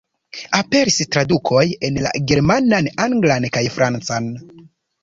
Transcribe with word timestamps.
Aperis 0.59 0.97
tradukoj 1.15 1.61
en 1.91 2.01
la 2.07 2.15
germanan, 2.33 2.91
anglan 3.07 3.49
kaj 3.59 3.65
francan. 3.79 4.35